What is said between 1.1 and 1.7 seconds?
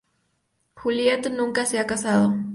nunca